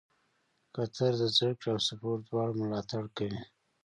[0.75, 3.41] قطر د زده کړې او سپورټ دواړو ملاتړ کوي.